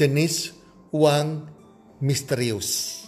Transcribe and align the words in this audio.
Jenis 0.00 0.56
uang 0.96 1.44
misterius. 2.00 3.04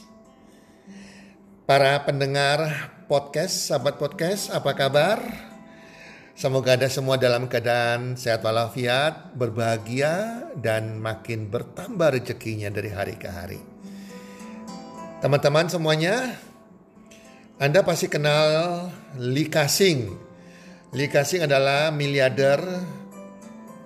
Para 1.65 1.97
pendengar 2.05 2.93
podcast, 3.09 3.73
sahabat 3.73 3.97
podcast, 3.97 4.53
apa 4.53 4.77
kabar? 4.77 5.25
Semoga 6.37 6.77
ada 6.77 6.93
semua 6.93 7.17
dalam 7.17 7.49
keadaan 7.49 8.21
sehat 8.21 8.45
walafiat, 8.45 9.33
berbahagia, 9.33 10.45
dan 10.61 11.01
makin 11.01 11.49
bertambah 11.49 12.13
rezekinya 12.13 12.69
dari 12.69 12.93
hari 12.93 13.17
ke 13.17 13.29
hari. 13.33 13.61
Teman-teman 15.25 15.73
semuanya, 15.73 16.37
Anda 17.57 17.81
pasti 17.89 18.13
kenal 18.13 18.45
Lee 19.17 19.49
Kasing. 19.49 20.13
Lee 20.93 21.09
Kasing 21.09 21.49
adalah 21.49 21.89
miliarder 21.89 22.61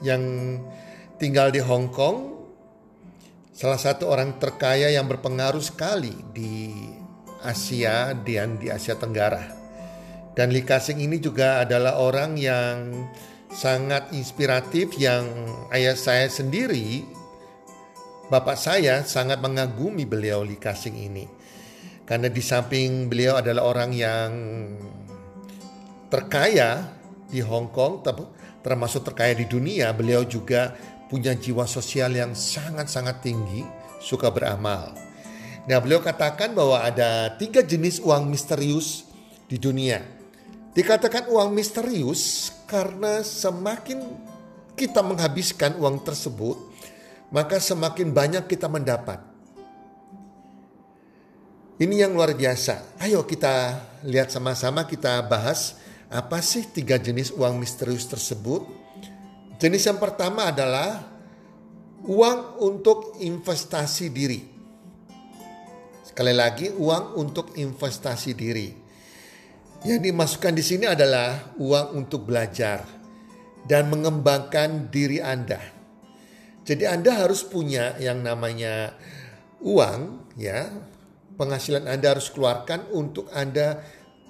yang 0.03 0.23
tinggal 1.23 1.55
di 1.55 1.63
Hong 1.63 1.87
Kong, 1.95 2.36
salah 3.57 3.81
satu 3.81 4.13
orang 4.13 4.37
terkaya 4.37 4.93
yang 4.93 5.09
berpengaruh 5.09 5.65
sekali 5.65 6.13
di 6.37 6.77
Asia 7.41 8.13
dan 8.13 8.61
di 8.61 8.69
Asia 8.69 9.01
Tenggara. 9.01 9.49
Dan 10.37 10.53
Lee 10.53 10.69
Kasing 10.69 11.01
ini 11.01 11.17
juga 11.17 11.65
adalah 11.65 11.97
orang 11.97 12.37
yang 12.37 13.09
sangat 13.49 14.13
inspiratif 14.13 14.93
yang 15.01 15.25
ayah 15.73 15.97
saya 15.97 16.29
sendiri, 16.29 17.09
bapak 18.29 18.61
saya 18.61 19.01
sangat 19.09 19.41
mengagumi 19.41 20.05
beliau 20.05 20.45
Lee 20.45 20.61
Kasing 20.61 20.93
ini. 20.93 21.25
Karena 22.05 22.29
di 22.29 22.45
samping 22.45 23.09
beliau 23.09 23.41
adalah 23.41 23.65
orang 23.65 23.91
yang 23.97 24.31
terkaya 26.13 26.93
di 27.33 27.41
Hong 27.41 27.73
Kong, 27.73 28.05
termasuk 28.61 29.01
terkaya 29.01 29.33
di 29.33 29.49
dunia, 29.49 29.97
beliau 29.97 30.29
juga 30.29 30.77
punya 31.07 31.35
jiwa 31.35 31.67
sosial 31.67 32.15
yang 32.15 32.35
sangat-sangat 32.35 33.23
tinggi, 33.23 33.63
suka 34.03 34.31
beramal. 34.31 34.95
Nah, 35.67 35.79
beliau 35.83 35.99
katakan 35.99 36.55
bahwa 36.55 36.79
ada 36.79 37.35
tiga 37.35 37.63
jenis 37.63 37.99
uang 37.99 38.31
misterius 38.31 39.07
di 39.51 39.59
dunia. 39.59 40.03
Dikatakan 40.75 41.27
uang 41.33 41.51
misterius 41.51 42.55
karena 42.71 43.25
semakin 43.25 44.03
kita 44.77 45.01
menghabiskan 45.01 45.75
uang 45.81 46.05
tersebut, 46.05 46.61
maka 47.33 47.59
semakin 47.59 48.13
banyak 48.13 48.45
kita 48.47 48.69
mendapat. 48.71 49.19
Ini 51.77 52.09
yang 52.09 52.17
luar 52.17 52.33
biasa. 52.33 52.97
Ayo 53.01 53.25
kita 53.29 53.77
lihat 54.07 54.33
sama-sama 54.33 54.89
kita 54.89 55.21
bahas 55.29 55.77
apa 56.09 56.39
sih 56.41 56.65
tiga 56.65 56.97
jenis 56.97 57.35
uang 57.35 57.59
misterius 57.59 58.07
tersebut 58.07 58.86
Jenis 59.57 59.89
yang 59.89 59.97
pertama 59.97 60.53
adalah 60.53 61.01
uang 62.05 62.61
untuk 62.61 63.17
investasi 63.25 64.13
diri. 64.13 64.41
Sekali 66.05 66.37
lagi, 66.37 66.69
uang 66.77 67.17
untuk 67.17 67.57
investasi 67.57 68.37
diri. 68.37 68.69
Yang 69.89 70.01
dimasukkan 70.13 70.53
di 70.53 70.65
sini 70.65 70.85
adalah 70.85 71.57
uang 71.57 71.97
untuk 71.97 72.29
belajar 72.29 72.85
dan 73.65 73.89
mengembangkan 73.89 74.93
diri 74.93 75.25
Anda. 75.25 75.61
Jadi 76.67 76.85
Anda 76.85 77.25
harus 77.25 77.41
punya 77.41 77.97
yang 77.97 78.21
namanya 78.21 78.93
uang 79.65 80.33
ya. 80.37 80.69
Penghasilan 81.37 81.89
Anda 81.89 82.17
harus 82.17 82.29
keluarkan 82.33 82.93
untuk 82.93 83.29
Anda 83.33 83.81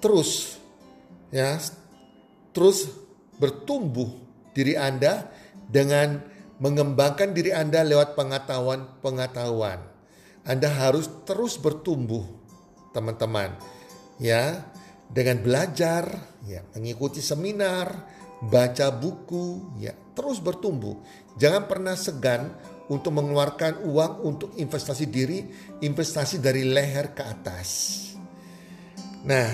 terus 0.03 0.59
ya 1.31 1.59
terus 2.51 2.91
bertumbuh 3.39 4.26
diri 4.57 4.73
Anda 4.73 5.29
dengan 5.69 6.25
mengembangkan 6.57 7.37
diri 7.37 7.53
Anda 7.53 7.85
lewat 7.85 8.17
pengetahuan-pengetahuan. 8.17 9.85
Anda 10.49 10.69
harus 10.73 11.13
terus 11.29 11.61
bertumbuh, 11.61 12.25
teman-teman. 12.97 13.53
Ya, 14.17 14.65
dengan 15.13 15.45
belajar, 15.45 16.09
ya, 16.49 16.65
mengikuti 16.73 17.21
seminar, 17.21 18.09
baca 18.41 18.89
buku, 18.89 19.77
ya, 19.77 19.93
terus 20.17 20.41
bertumbuh. 20.41 20.97
Jangan 21.37 21.69
pernah 21.69 21.93
segan 21.93 22.57
untuk 22.89 23.13
mengeluarkan 23.13 23.85
uang 23.85 24.13
untuk 24.25 24.51
investasi 24.57 25.11
diri, 25.11 25.45
investasi 25.83 26.41
dari 26.41 26.65
leher 26.65 27.13
ke 27.13 27.23
atas. 27.27 27.69
Nah, 29.27 29.51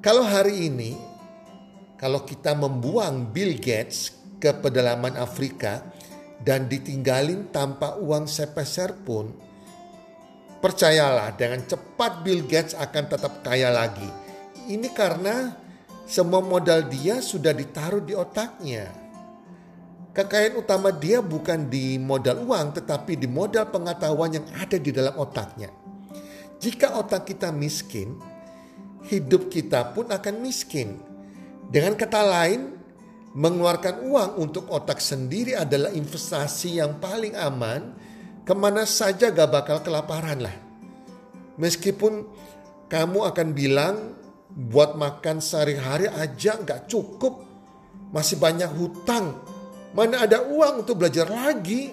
kalau 0.00 0.24
hari 0.24 0.72
ini 0.72 1.11
kalau 2.02 2.26
kita 2.26 2.58
membuang 2.58 3.30
Bill 3.30 3.62
Gates 3.62 4.10
ke 4.42 4.50
pedalaman 4.50 5.14
Afrika 5.14 5.86
dan 6.42 6.66
ditinggalin 6.66 7.54
tanpa 7.54 7.94
uang 7.94 8.26
sepeser 8.26 9.06
pun, 9.06 9.30
percayalah 10.58 11.30
dengan 11.38 11.62
cepat 11.62 12.26
Bill 12.26 12.42
Gates 12.42 12.74
akan 12.74 13.06
tetap 13.06 13.46
kaya 13.46 13.70
lagi. 13.70 14.10
Ini 14.66 14.90
karena 14.90 15.54
semua 16.02 16.42
modal 16.42 16.90
dia 16.90 17.22
sudah 17.22 17.54
ditaruh 17.54 18.02
di 18.02 18.18
otaknya. 18.18 18.90
Kekayaan 20.10 20.58
utama 20.58 20.90
dia 20.90 21.22
bukan 21.22 21.70
di 21.70 22.02
modal 22.02 22.42
uang 22.42 22.82
tetapi 22.82 23.14
di 23.14 23.30
modal 23.30 23.70
pengetahuan 23.70 24.42
yang 24.42 24.46
ada 24.58 24.74
di 24.74 24.90
dalam 24.90 25.14
otaknya. 25.14 25.70
Jika 26.58 26.98
otak 26.98 27.30
kita 27.30 27.54
miskin, 27.54 28.18
hidup 29.06 29.46
kita 29.54 29.94
pun 29.94 30.10
akan 30.10 30.42
miskin 30.42 31.11
dengan 31.72 31.96
kata 31.96 32.20
lain, 32.20 32.76
mengeluarkan 33.32 34.04
uang 34.04 34.30
untuk 34.36 34.68
otak 34.68 35.00
sendiri 35.00 35.56
adalah 35.56 35.88
investasi 35.88 36.76
yang 36.84 37.00
paling 37.00 37.32
aman. 37.32 37.96
Ke 38.44 38.52
mana 38.52 38.84
saja 38.84 39.32
gak 39.32 39.48
bakal 39.48 39.80
kelaparan 39.80 40.44
lah. 40.44 40.52
Meskipun 41.56 42.26
kamu 42.92 43.18
akan 43.32 43.48
bilang 43.56 44.18
buat 44.52 45.00
makan 45.00 45.40
sehari-hari 45.40 46.12
aja 46.12 46.60
gak 46.60 46.90
cukup. 46.92 47.40
Masih 48.12 48.36
banyak 48.36 48.68
hutang. 48.76 49.40
Mana 49.96 50.28
ada 50.28 50.44
uang 50.44 50.84
untuk 50.84 51.00
belajar 51.00 51.24
lagi. 51.30 51.88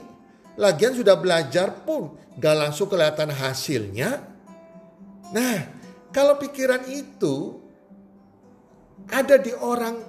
Lagian 0.59 0.91
sudah 0.91 1.15
belajar 1.15 1.71
pun 1.87 2.19
gak 2.35 2.67
langsung 2.67 2.91
kelihatan 2.91 3.31
hasilnya. 3.31 4.27
Nah, 5.31 5.57
kalau 6.09 6.35
pikiran 6.41 6.83
itu 6.89 7.68
ada 9.09 9.35
di 9.41 9.53
orang 9.53 9.99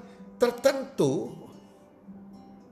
tertentu, 0.41 1.32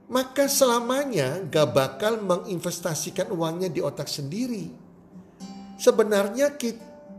maka 0.09 0.49
selamanya 0.49 1.41
gak 1.45 1.69
bakal 1.69 2.17
menginvestasikan 2.21 3.29
uangnya 3.29 3.69
di 3.69 3.81
otak 3.81 4.09
sendiri. 4.09 4.69
Sebenarnya 5.77 6.53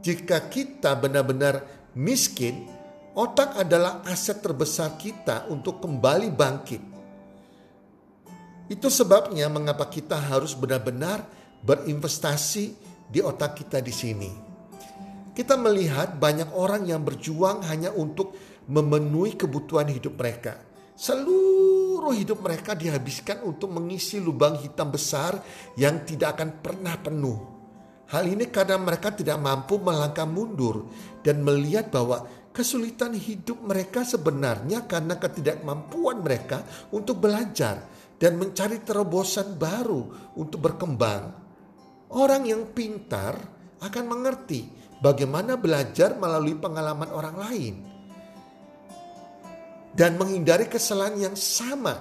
jika 0.02 0.50
kita 0.50 0.98
benar-benar 0.98 1.62
miskin, 1.94 2.66
otak 3.14 3.54
adalah 3.58 4.02
aset 4.06 4.42
terbesar 4.42 4.98
kita 4.98 5.46
untuk 5.50 5.78
kembali 5.78 6.28
bangkit. 6.34 6.82
Itu 8.70 8.86
sebabnya 8.86 9.50
mengapa 9.50 9.90
kita 9.90 10.14
harus 10.14 10.54
benar-benar 10.54 11.26
berinvestasi 11.66 12.64
di 13.10 13.18
otak 13.18 13.58
kita 13.58 13.82
di 13.82 13.90
sini. 13.90 14.30
Kita 15.34 15.58
melihat 15.58 16.18
banyak 16.18 16.54
orang 16.54 16.86
yang 16.86 17.02
berjuang 17.02 17.66
hanya 17.66 17.90
untuk 17.94 18.34
memenuhi 18.70 19.34
kebutuhan 19.34 19.90
hidup 19.90 20.14
mereka. 20.14 20.62
Seluruh 20.94 22.14
hidup 22.14 22.38
mereka 22.44 22.78
dihabiskan 22.78 23.42
untuk 23.42 23.74
mengisi 23.74 24.22
lubang 24.22 24.54
hitam 24.62 24.94
besar 24.94 25.42
yang 25.74 26.06
tidak 26.06 26.38
akan 26.38 26.62
pernah 26.62 26.94
penuh. 27.02 27.38
Hal 28.10 28.26
ini 28.26 28.46
karena 28.50 28.78
mereka 28.78 29.10
tidak 29.14 29.38
mampu 29.42 29.78
melangkah 29.82 30.26
mundur 30.26 30.86
dan 31.22 31.42
melihat 31.42 31.90
bahwa 31.90 32.26
kesulitan 32.50 33.14
hidup 33.14 33.58
mereka 33.62 34.02
sebenarnya 34.02 34.86
karena 34.86 35.14
ketidakmampuan 35.18 36.22
mereka 36.22 36.66
untuk 36.90 37.22
belajar 37.22 37.86
dan 38.18 38.36
mencari 38.36 38.82
terobosan 38.82 39.54
baru 39.56 40.34
untuk 40.36 40.58
berkembang. 40.68 41.32
Orang 42.10 42.44
yang 42.44 42.74
pintar 42.74 43.38
akan 43.78 44.04
mengerti 44.10 44.66
bagaimana 44.98 45.54
belajar 45.54 46.18
melalui 46.18 46.58
pengalaman 46.58 47.08
orang 47.14 47.36
lain 47.38 47.74
dan 50.00 50.16
menghindari 50.16 50.64
kesalahan 50.64 51.28
yang 51.28 51.36
sama. 51.36 52.00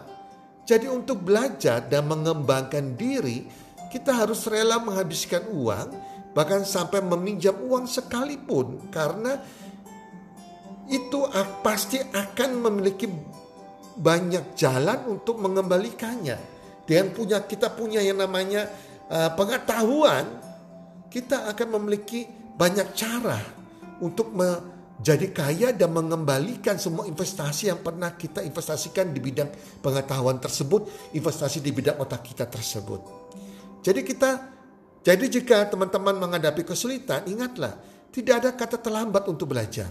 Jadi 0.64 0.88
untuk 0.88 1.20
belajar 1.20 1.84
dan 1.84 2.08
mengembangkan 2.08 2.96
diri, 2.96 3.44
kita 3.92 4.24
harus 4.24 4.48
rela 4.48 4.80
menghabiskan 4.80 5.52
uang, 5.52 6.00
bahkan 6.32 6.64
sampai 6.64 7.04
meminjam 7.04 7.60
uang 7.60 7.92
sekalipun 7.92 8.88
karena 8.88 9.44
itu 10.88 11.28
pasti 11.60 12.00
akan 12.00 12.50
memiliki 12.72 13.12
banyak 14.00 14.56
jalan 14.56 15.20
untuk 15.20 15.36
mengembalikannya. 15.44 16.40
Dengan 16.88 17.12
punya 17.12 17.44
kita 17.44 17.76
punya 17.76 18.00
yang 18.00 18.24
namanya 18.24 18.72
uh, 19.12 19.36
pengetahuan, 19.36 20.24
kita 21.12 21.52
akan 21.52 21.68
memiliki 21.76 22.32
banyak 22.56 22.96
cara 22.96 23.44
untuk 24.00 24.32
menjadi 25.00 25.28
kaya 25.32 25.70
dan 25.72 25.96
mengembalikan 25.96 26.76
semua 26.76 27.08
investasi 27.08 27.72
yang 27.72 27.80
pernah 27.80 28.20
kita 28.20 28.44
investasikan 28.44 29.16
di 29.16 29.24
bidang 29.24 29.48
pengetahuan 29.80 30.44
tersebut, 30.44 31.16
investasi 31.16 31.64
di 31.64 31.72
bidang 31.72 32.04
otak 32.04 32.20
kita 32.28 32.44
tersebut. 32.44 33.00
Jadi 33.80 34.04
kita, 34.04 34.52
jadi 35.00 35.26
jika 35.32 35.72
teman-teman 35.72 36.20
menghadapi 36.20 36.68
kesulitan, 36.68 37.24
ingatlah 37.32 37.80
tidak 38.12 38.44
ada 38.44 38.50
kata 38.52 38.76
terlambat 38.76 39.24
untuk 39.32 39.56
belajar. 39.56 39.88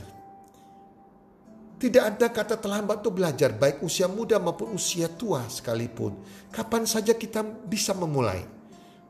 Tidak 1.81 2.05
ada 2.05 2.29
kata 2.29 2.61
terlambat 2.61 3.01
untuk 3.01 3.17
belajar, 3.17 3.57
baik 3.57 3.81
usia 3.81 4.13
muda 4.13 4.37
maupun 4.37 4.77
usia 4.77 5.09
tua 5.09 5.49
sekalipun. 5.49 6.21
Kapan 6.53 6.85
saja 6.85 7.17
kita 7.17 7.41
bisa 7.65 7.97
memulai. 7.97 8.45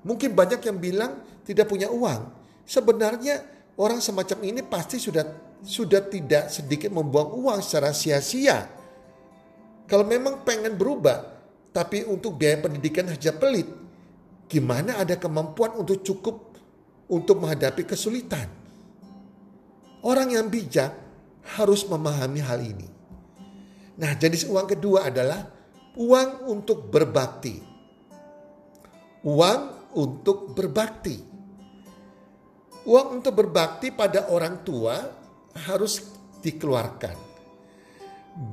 Mungkin 0.07 0.31
banyak 0.31 0.63
yang 0.63 0.79
bilang 0.79 1.43
tidak 1.43 1.67
punya 1.67 1.91
uang. 1.91 2.31
Sebenarnya 2.63 3.43
orang 3.75 3.99
semacam 3.99 4.39
ini 4.47 4.63
pasti 4.63 5.01
sudah 5.01 5.48
sudah 5.63 6.05
tidak 6.07 6.51
sedikit 6.53 6.95
membuang 6.95 7.35
uang 7.35 7.61
secara 7.63 7.91
sia-sia. 7.91 8.69
Kalau 9.89 10.05
memang 10.05 10.45
pengen 10.45 10.77
berubah, 10.77 11.25
tapi 11.73 12.05
untuk 12.05 12.37
biaya 12.37 12.61
pendidikan 12.61 13.09
saja 13.09 13.33
pelit, 13.33 13.67
gimana 14.47 15.01
ada 15.01 15.17
kemampuan 15.17 15.75
untuk 15.79 16.05
cukup 16.05 16.37
untuk 17.09 17.41
menghadapi 17.41 17.89
kesulitan? 17.89 18.47
Orang 20.05 20.31
yang 20.31 20.47
bijak 20.47 20.95
harus 21.59 21.83
memahami 21.89 22.41
hal 22.45 22.61
ini. 22.61 22.89
Nah, 23.99 24.15
jenis 24.15 24.47
uang 24.47 24.69
kedua 24.71 25.11
adalah 25.11 25.43
uang 25.99 26.47
untuk 26.47 26.87
berbakti. 26.87 27.59
Uang 29.27 29.61
untuk 29.99 30.55
berbakti. 30.55 31.19
Uang 32.87 33.19
untuk 33.19 33.35
berbakti 33.35 33.91
pada 33.91 34.31
orang 34.31 34.63
tua 34.63 34.97
harus 35.67 36.07
dikeluarkan. 36.41 37.17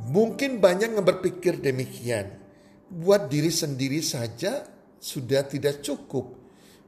Mungkin 0.09 0.57
banyak 0.57 0.97
yang 0.97 1.05
berpikir 1.05 1.61
demikian. 1.61 2.41
Buat 2.89 3.29
diri 3.29 3.53
sendiri 3.53 4.01
saja 4.01 4.65
sudah 4.97 5.45
tidak 5.45 5.85
cukup. 5.85 6.33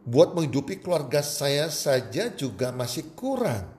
Buat 0.01 0.33
menghidupi 0.33 0.81
keluarga 0.81 1.21
saya 1.21 1.69
saja 1.69 2.33
juga 2.33 2.73
masih 2.73 3.13
kurang 3.13 3.77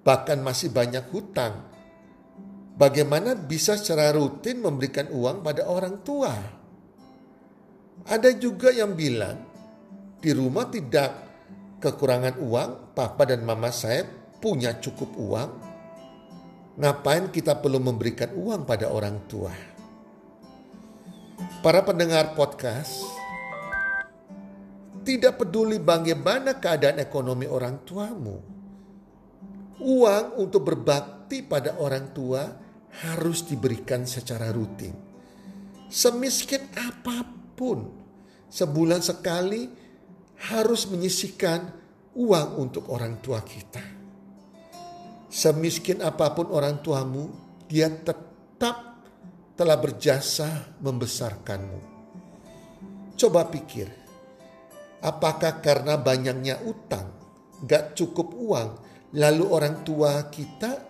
bahkan 0.00 0.40
masih 0.40 0.72
banyak 0.72 1.04
hutang. 1.12 1.68
Bagaimana 2.80 3.36
bisa 3.36 3.76
secara 3.76 4.08
rutin 4.16 4.64
memberikan 4.64 5.12
uang 5.12 5.44
pada 5.44 5.68
orang 5.68 6.00
tua? 6.00 6.32
Ada 8.08 8.32
juga 8.40 8.72
yang 8.72 8.96
bilang 8.96 9.36
di 10.16 10.32
rumah 10.32 10.64
tidak 10.72 11.10
kekurangan 11.84 12.40
uang, 12.40 12.96
papa 12.96 13.28
dan 13.28 13.44
mama 13.44 13.68
saya 13.68 14.08
punya 14.40 14.80
cukup 14.80 15.12
uang. 15.20 15.69
Ngapain 16.78 17.32
kita 17.34 17.58
perlu 17.58 17.82
memberikan 17.82 18.30
uang 18.36 18.62
pada 18.62 18.92
orang 18.92 19.26
tua? 19.26 19.50
Para 21.64 21.82
pendengar 21.82 22.36
podcast, 22.38 23.02
tidak 25.02 25.40
peduli 25.40 25.80
bagaimana 25.80 26.60
keadaan 26.60 27.02
ekonomi 27.02 27.48
orang 27.48 27.82
tuamu, 27.82 28.60
Uang 29.80 30.36
untuk 30.36 30.60
berbakti 30.68 31.40
pada 31.40 31.80
orang 31.80 32.12
tua 32.12 32.44
harus 33.00 33.48
diberikan 33.48 34.04
secara 34.04 34.52
rutin. 34.52 34.92
Semiskin 35.88 36.68
apa 36.76 37.24
pun, 37.56 37.88
sebulan 38.52 39.00
sekali 39.00 39.72
harus 40.52 40.84
menyisikan 40.84 41.64
uang 42.12 42.60
untuk 42.60 42.92
orang 42.92 43.24
tua 43.24 43.40
kita. 43.40 43.99
Semiskin 45.30 46.02
apa 46.02 46.34
pun 46.34 46.50
orang 46.50 46.82
tuamu, 46.82 47.30
dia 47.70 47.86
tetap 47.86 48.98
telah 49.54 49.78
berjasa 49.78 50.74
membesarkanmu. 50.82 51.80
Coba 53.14 53.46
pikir, 53.46 53.86
apakah 54.98 55.62
karena 55.62 55.94
banyaknya 55.94 56.58
utang, 56.66 57.14
gak 57.62 57.94
cukup 57.94 58.34
uang, 58.34 58.70
lalu 59.14 59.44
orang 59.46 59.86
tua 59.86 60.26
kita 60.26 60.82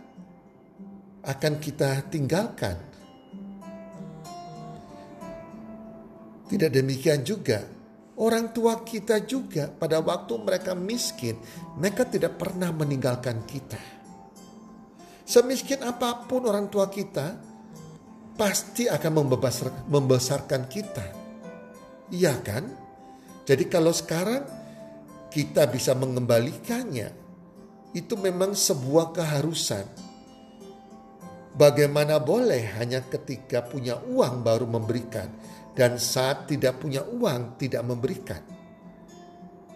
akan 1.20 1.54
kita 1.60 2.08
tinggalkan. 2.08 2.76
Tidak 6.48 6.70
demikian 6.72 7.20
juga 7.22 7.60
orang 8.20 8.52
tua 8.52 8.84
kita 8.84 9.24
juga 9.24 9.72
pada 9.72 9.98
waktu 10.04 10.36
mereka 10.36 10.76
miskin, 10.76 11.40
mereka 11.80 12.04
tidak 12.04 12.36
pernah 12.36 12.68
meninggalkan 12.68 13.42
kita. 13.48 13.99
Semiskin 15.30 15.78
apa 15.86 16.26
pun 16.26 16.42
orang 16.42 16.66
tua 16.66 16.90
kita, 16.90 17.38
pasti 18.34 18.90
akan 18.90 19.30
membesarkan 19.86 20.66
kita. 20.66 21.06
Iya 22.10 22.34
kan? 22.42 22.66
Jadi 23.46 23.70
kalau 23.70 23.94
sekarang 23.94 24.42
kita 25.30 25.70
bisa 25.70 25.94
mengembalikannya, 25.94 27.14
itu 27.94 28.18
memang 28.18 28.58
sebuah 28.58 29.14
keharusan. 29.14 29.86
Bagaimana 31.54 32.18
boleh 32.18 32.66
hanya 32.82 32.98
ketika 33.06 33.62
punya 33.62 34.02
uang 34.02 34.42
baru 34.42 34.66
memberikan 34.66 35.30
dan 35.78 35.94
saat 35.94 36.50
tidak 36.50 36.82
punya 36.82 37.06
uang 37.06 37.54
tidak 37.54 37.86
memberikan? 37.86 38.42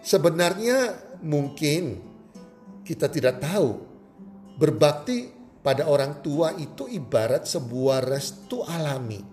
Sebenarnya 0.02 0.98
mungkin 1.22 2.02
kita 2.82 3.06
tidak 3.06 3.38
tahu 3.38 3.78
berbakti 4.58 5.43
pada 5.64 5.88
orang 5.88 6.20
tua 6.20 6.52
itu 6.60 6.84
ibarat 6.84 7.48
sebuah 7.48 8.04
restu 8.04 8.60
alami. 8.60 9.24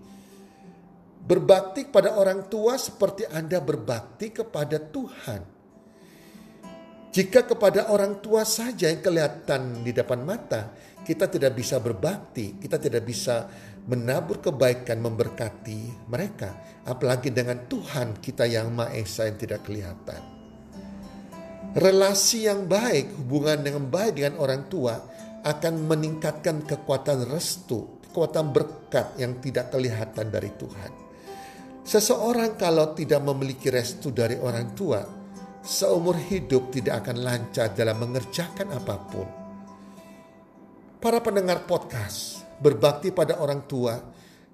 Berbakti 1.22 1.86
pada 1.86 2.16
orang 2.16 2.48
tua 2.48 2.80
seperti 2.80 3.28
Anda 3.28 3.60
berbakti 3.60 4.32
kepada 4.32 4.80
Tuhan. 4.80 5.44
Jika 7.12 7.44
kepada 7.44 7.92
orang 7.92 8.24
tua 8.24 8.48
saja 8.48 8.88
yang 8.88 9.04
kelihatan 9.04 9.84
di 9.84 9.92
depan 9.92 10.24
mata, 10.24 10.72
kita 11.04 11.28
tidak 11.28 11.52
bisa 11.52 11.76
berbakti, 11.76 12.56
kita 12.56 12.80
tidak 12.80 13.04
bisa 13.04 13.52
menabur 13.84 14.40
kebaikan, 14.40 15.04
memberkati 15.04 16.08
mereka. 16.08 16.80
Apalagi 16.88 17.28
dengan 17.28 17.68
Tuhan 17.68 18.16
kita 18.16 18.48
yang 18.48 18.72
Maha 18.72 18.96
Esa 18.96 19.28
yang 19.28 19.36
tidak 19.36 19.68
kelihatan. 19.68 20.24
Relasi 21.76 22.48
yang 22.48 22.64
baik, 22.64 23.12
hubungan 23.20 23.60
yang 23.60 23.84
baik 23.92 24.16
dengan 24.16 24.40
orang 24.40 24.64
tua 24.72 25.11
akan 25.42 25.74
meningkatkan 25.90 26.62
kekuatan 26.62 27.26
restu, 27.26 27.98
kekuatan 28.08 28.54
berkat 28.54 29.18
yang 29.18 29.42
tidak 29.42 29.74
kelihatan 29.74 30.30
dari 30.30 30.50
Tuhan. 30.54 30.92
Seseorang 31.82 32.54
kalau 32.54 32.94
tidak 32.94 33.18
memiliki 33.26 33.66
restu 33.66 34.14
dari 34.14 34.38
orang 34.38 34.70
tua, 34.78 35.02
seumur 35.66 36.14
hidup 36.14 36.70
tidak 36.70 37.02
akan 37.02 37.26
lancar 37.26 37.74
dalam 37.74 37.98
mengerjakan 37.98 38.70
apa 38.70 38.96
pun. 39.10 39.28
Para 41.02 41.18
pendengar 41.18 41.66
podcast, 41.66 42.46
berbakti 42.62 43.10
pada 43.10 43.42
orang 43.42 43.66
tua 43.66 43.98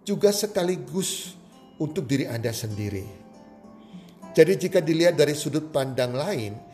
juga 0.00 0.32
sekaligus 0.32 1.36
untuk 1.76 2.08
diri 2.08 2.24
Anda 2.24 2.48
sendiri. 2.48 3.04
Jadi 4.32 4.52
jika 4.56 4.80
dilihat 4.80 5.20
dari 5.20 5.36
sudut 5.36 5.68
pandang 5.68 6.16
lain, 6.16 6.67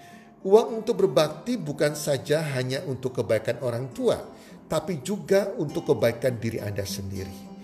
uang 0.44 0.84
untuk 0.84 1.00
berbakti 1.04 1.56
bukan 1.56 1.96
saja 1.96 2.44
hanya 2.54 2.84
untuk 2.84 3.16
kebaikan 3.24 3.64
orang 3.64 3.90
tua, 3.96 4.20
tapi 4.68 5.00
juga 5.00 5.48
untuk 5.56 5.88
kebaikan 5.88 6.36
diri 6.36 6.60
Anda 6.60 6.84
sendiri. 6.84 7.56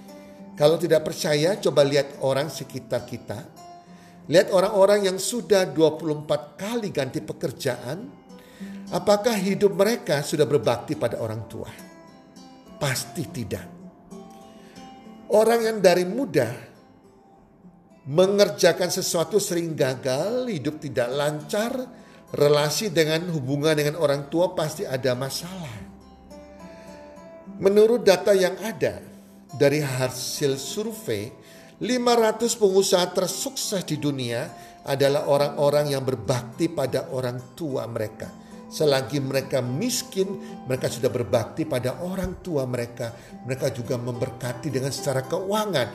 Kalau 0.56 0.76
tidak 0.76 1.08
percaya, 1.08 1.56
coba 1.56 1.84
lihat 1.84 2.20
orang 2.24 2.48
sekitar 2.52 3.04
kita. 3.08 3.38
Lihat 4.28 4.52
orang-orang 4.52 5.08
yang 5.08 5.16
sudah 5.16 5.64
24 5.68 6.60
kali 6.60 6.92
ganti 6.92 7.24
pekerjaan. 7.24 7.98
Apakah 8.92 9.32
hidup 9.40 9.72
mereka 9.72 10.20
sudah 10.20 10.44
berbakti 10.44 11.00
pada 11.00 11.16
orang 11.16 11.48
tua? 11.48 11.70
Pasti 12.76 13.24
tidak. 13.32 13.66
Orang 15.30 15.64
yang 15.64 15.78
dari 15.80 16.04
muda 16.04 16.50
mengerjakan 18.10 18.90
sesuatu 18.90 19.38
sering 19.38 19.72
gagal, 19.72 20.50
hidup 20.50 20.82
tidak 20.82 21.08
lancar, 21.14 21.72
relasi 22.30 22.90
dengan 22.94 23.26
hubungan 23.34 23.74
dengan 23.74 23.98
orang 23.98 24.30
tua 24.30 24.54
pasti 24.54 24.86
ada 24.86 25.14
masalah. 25.18 25.90
Menurut 27.60 28.06
data 28.06 28.32
yang 28.32 28.56
ada 28.62 29.02
dari 29.52 29.82
hasil 29.82 30.56
survei, 30.56 31.28
500 31.82 32.56
pengusaha 32.56 33.06
tersukses 33.12 33.82
di 33.84 34.00
dunia 34.00 34.48
adalah 34.86 35.28
orang-orang 35.28 35.92
yang 35.92 36.04
berbakti 36.06 36.72
pada 36.72 37.12
orang 37.12 37.52
tua 37.52 37.84
mereka. 37.84 38.32
Selagi 38.70 39.18
mereka 39.18 39.58
miskin, 39.58 40.30
mereka 40.64 40.86
sudah 40.86 41.10
berbakti 41.10 41.66
pada 41.66 42.00
orang 42.06 42.38
tua 42.38 42.62
mereka. 42.70 43.10
Mereka 43.42 43.74
juga 43.74 43.98
memberkati 43.98 44.70
dengan 44.70 44.94
secara 44.94 45.26
keuangan, 45.26 45.88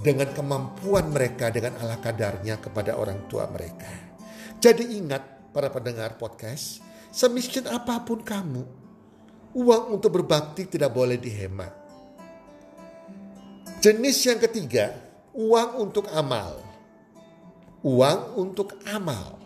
dengan 0.00 0.30
kemampuan 0.30 1.10
mereka, 1.10 1.50
dengan 1.50 1.74
ala 1.82 1.98
kadarnya 1.98 2.62
kepada 2.62 2.94
orang 2.94 3.26
tua 3.26 3.50
mereka. 3.50 3.90
Jadi 4.62 4.96
ingat 4.96 5.35
para 5.56 5.72
pendengar 5.72 6.20
podcast, 6.20 6.84
semiskin 7.08 7.64
apa 7.64 8.04
pun 8.04 8.20
kamu, 8.20 8.84
Uang 9.56 9.96
untuk 9.96 10.20
berbakti 10.20 10.68
tidak 10.68 10.92
boleh 10.92 11.16
dihemat. 11.16 11.72
Jenis 13.80 14.20
yang 14.28 14.36
ketiga, 14.36 14.92
uang 15.32 15.80
untuk 15.80 16.12
amal. 16.12 16.60
Uang 17.80 18.36
untuk 18.36 18.76
amal. 18.84 19.40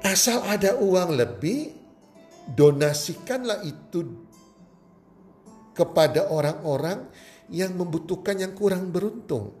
Asal 0.00 0.40
ada 0.48 0.80
uang 0.80 1.12
lebih, 1.12 1.76
donasikanlah 2.56 3.60
itu 3.68 4.08
kepada 5.76 6.32
orang-orang 6.32 7.12
yang 7.52 7.76
membutuhkan 7.76 8.40
yang 8.40 8.56
kurang 8.56 8.88
beruntung. 8.88 9.59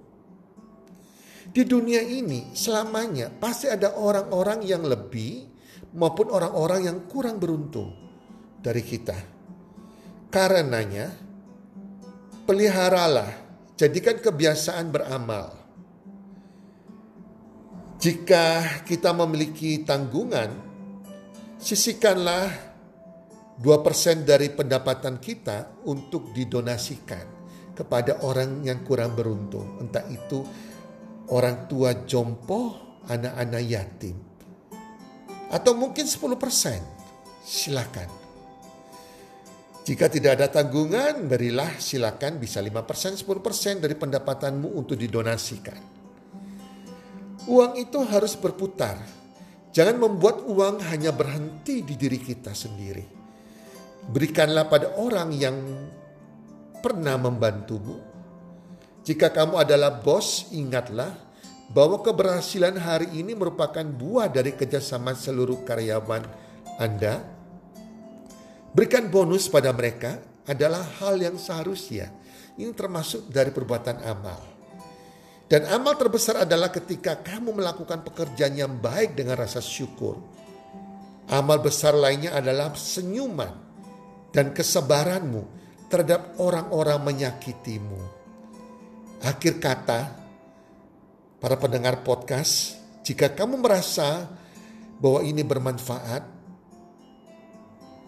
Di 1.50 1.66
dunia 1.66 1.98
ini 1.98 2.54
selamanya 2.54 3.26
pasti 3.26 3.66
ada 3.66 3.98
orang-orang 3.98 4.62
yang 4.62 4.86
lebih 4.86 5.50
maupun 5.98 6.30
orang-orang 6.30 6.86
yang 6.86 6.98
kurang 7.10 7.42
beruntung 7.42 7.90
dari 8.62 8.78
kita. 8.86 9.18
Karenanya, 10.30 11.10
peliharalah, 12.46 13.34
jadikan 13.74 14.22
kebiasaan 14.22 14.94
beramal. 14.94 15.58
Jika 17.98 18.78
kita 18.86 19.10
memiliki 19.10 19.82
tanggungan, 19.82 20.54
sisihkanlah 21.58 22.46
2% 23.58 24.22
dari 24.22 24.54
pendapatan 24.54 25.18
kita 25.18 25.82
untuk 25.84 26.30
didonasikan 26.30 27.42
kepada 27.74 28.22
orang 28.22 28.62
yang 28.62 28.86
kurang 28.86 29.18
beruntung. 29.18 29.82
Entah 29.82 30.06
itu 30.08 30.46
orang 31.30 31.70
tua 31.70 32.06
jompo, 32.06 32.76
anak-anak 33.06 33.62
yatim 33.66 34.30
atau 35.50 35.74
mungkin 35.74 36.06
10%. 36.06 37.42
Silakan. 37.42 38.08
Jika 39.82 40.06
tidak 40.06 40.38
ada 40.38 40.46
tanggungan, 40.46 41.26
berilah 41.26 41.74
silakan 41.82 42.38
bisa 42.38 42.62
5%, 42.62 43.18
10% 43.18 43.82
dari 43.82 43.98
pendapatanmu 43.98 44.70
untuk 44.78 44.94
didonasikan. 44.94 45.98
Uang 47.50 47.74
itu 47.74 47.98
harus 48.06 48.38
berputar. 48.38 49.02
Jangan 49.74 49.98
membuat 49.98 50.46
uang 50.46 50.78
hanya 50.86 51.10
berhenti 51.10 51.82
di 51.82 51.98
diri 51.98 52.22
kita 52.22 52.54
sendiri. 52.54 53.18
Berikanlah 54.06 54.70
pada 54.70 54.94
orang 54.94 55.34
yang 55.34 55.56
pernah 56.78 57.18
membantumu. 57.18 58.09
Jika 59.10 59.34
kamu 59.34 59.66
adalah 59.66 59.98
bos, 59.98 60.46
ingatlah 60.54 61.10
bahwa 61.74 61.98
keberhasilan 61.98 62.78
hari 62.78 63.10
ini 63.18 63.34
merupakan 63.34 63.82
buah 63.82 64.30
dari 64.30 64.54
kerjasama 64.54 65.18
seluruh 65.18 65.66
karyawan 65.66 66.22
Anda. 66.78 67.18
Berikan 68.70 69.10
bonus 69.10 69.50
pada 69.50 69.74
mereka 69.74 70.22
adalah 70.46 70.86
hal 71.02 71.18
yang 71.18 71.34
seharusnya. 71.34 72.06
Ini 72.54 72.70
termasuk 72.70 73.26
dari 73.26 73.50
perbuatan 73.50 73.98
amal. 73.98 74.38
Dan 75.50 75.66
amal 75.66 75.98
terbesar 75.98 76.46
adalah 76.46 76.70
ketika 76.70 77.18
kamu 77.18 77.58
melakukan 77.58 78.06
pekerjaan 78.06 78.54
yang 78.54 78.78
baik 78.78 79.18
dengan 79.18 79.42
rasa 79.42 79.58
syukur. 79.58 80.22
Amal 81.34 81.58
besar 81.58 81.98
lainnya 81.98 82.38
adalah 82.38 82.78
senyuman 82.78 83.58
dan 84.30 84.54
kesabaranmu 84.54 85.42
terhadap 85.90 86.38
orang-orang 86.38 87.02
menyakitimu. 87.02 88.19
Akhir 89.20 89.60
kata, 89.60 90.16
para 91.44 91.56
pendengar 91.60 92.00
podcast, 92.00 92.80
jika 93.04 93.28
kamu 93.28 93.60
merasa 93.60 94.24
bahwa 94.96 95.20
ini 95.20 95.44
bermanfaat, 95.44 96.24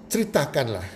ceritakanlah 0.09 0.89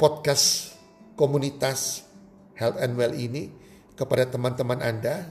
podcast 0.00 0.72
komunitas 1.12 2.08
Health 2.56 2.80
and 2.80 2.96
Well 2.96 3.12
ini 3.12 3.52
kepada 4.00 4.24
teman-teman 4.32 4.80
Anda 4.80 5.28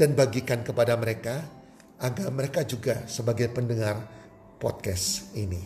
dan 0.00 0.16
bagikan 0.16 0.64
kepada 0.64 0.96
mereka 0.96 1.44
agar 2.00 2.32
mereka 2.32 2.64
juga 2.64 3.04
sebagai 3.04 3.52
pendengar 3.52 4.08
podcast 4.56 5.36
ini. 5.36 5.60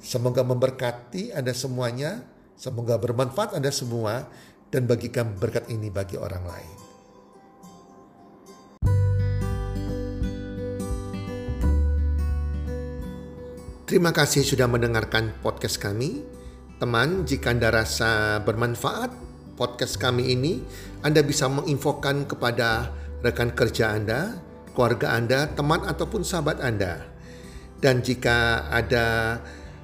Semoga 0.00 0.40
memberkati 0.48 1.36
Anda 1.36 1.52
semuanya, 1.52 2.24
semoga 2.56 2.96
bermanfaat 2.96 3.52
Anda 3.52 3.68
semua 3.68 4.24
dan 4.70 4.86
bagikan 4.86 5.34
berkat 5.34 5.66
ini 5.66 5.90
bagi 5.90 6.14
orang 6.14 6.46
lain. 6.46 6.72
Terima 13.90 14.14
kasih 14.14 14.46
sudah 14.46 14.70
mendengarkan 14.70 15.34
podcast 15.42 15.82
kami. 15.82 16.22
Teman, 16.78 17.26
jika 17.26 17.50
Anda 17.50 17.74
rasa 17.74 18.38
bermanfaat 18.46 19.10
podcast 19.58 19.98
kami 19.98 20.30
ini, 20.30 20.62
Anda 21.02 21.26
bisa 21.26 21.50
menginfokan 21.50 22.24
kepada 22.30 22.94
rekan 23.26 23.50
kerja 23.50 23.98
Anda, 23.98 24.38
keluarga 24.78 25.18
Anda, 25.18 25.50
teman 25.50 25.82
ataupun 25.82 26.22
sahabat 26.22 26.62
Anda. 26.62 27.02
Dan 27.82 28.06
jika 28.06 28.70
ada 28.70 29.36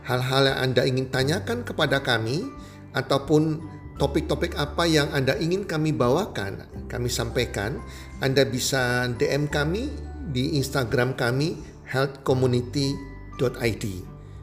hal-hal 0.07 0.55
yang 0.55 0.59
Anda 0.71 0.83
ingin 0.87 1.11
tanyakan 1.11 1.67
kepada 1.67 1.99
kami 1.99 2.47
ataupun 2.95 3.59
topik-topik 3.97 4.57
apa 4.57 4.85
yang 4.85 5.09
Anda 5.13 5.37
ingin 5.41 5.65
kami 5.65 5.93
bawakan, 5.97 6.69
kami 6.89 7.09
sampaikan, 7.09 7.81
Anda 8.21 8.45
bisa 8.45 9.09
DM 9.17 9.49
kami 9.49 9.89
di 10.33 10.57
Instagram 10.61 11.17
kami 11.17 11.57
healthcommunity 11.89 12.93
id. 13.41 13.85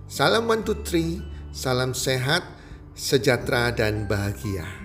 Salam 0.10 0.46
one 0.46 0.62
two 0.62 0.78
three, 0.86 1.22
salam 1.54 1.94
sehat, 1.98 2.46
sejahtera 2.94 3.74
dan 3.74 4.06
bahagia. 4.06 4.83